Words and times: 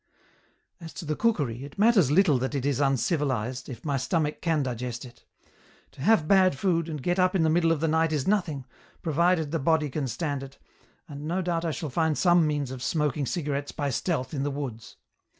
"As 0.81 0.93
to 0.93 1.05
the 1.05 1.15
cookery, 1.15 1.63
it 1.63 1.77
matters 1.77 2.09
little 2.09 2.39
that 2.39 2.55
it 2.55 2.65
is 2.65 2.79
uncivilized, 2.79 3.69
if 3.69 3.85
my 3.85 3.97
stomach 3.97 4.41
can 4.41 4.63
digest 4.63 5.05
it; 5.05 5.25
to 5.91 6.01
have 6.01 6.27
bad 6.27 6.57
food, 6.57 6.89
and 6.89 7.03
get 7.03 7.19
up 7.19 7.35
in 7.35 7.43
the 7.43 7.51
middle 7.51 7.71
of 7.71 7.81
the 7.81 7.87
night 7.87 8.11
is 8.11 8.25
nothing, 8.27 8.65
provided 9.03 9.51
the 9.51 9.59
body 9.59 9.91
can 9.91 10.07
stand 10.07 10.41
it, 10.41 10.57
and 11.07 11.27
no 11.27 11.43
doubt 11.43 11.65
I 11.65 11.69
shall 11.69 11.91
find 11.91 12.17
some 12.17 12.47
means 12.47 12.71
of 12.71 12.79
smok 12.79 13.15
ing 13.15 13.27
cigarettes 13.27 13.71
by 13.71 13.91
stealth 13.91 14.33
in 14.33 14.41
the 14.41 14.49
woods. 14.49 14.97